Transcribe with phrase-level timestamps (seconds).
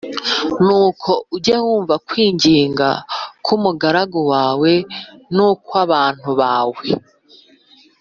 [0.65, 2.89] nuko ujye wumva kwinginga
[3.45, 4.71] k’umugaragu wawe
[5.35, 6.83] n’ukw’abantu bawe